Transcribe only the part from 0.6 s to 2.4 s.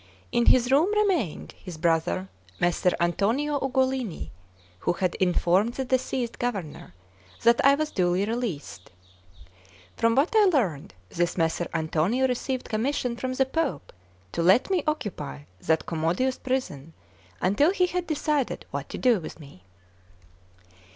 room remained his brother,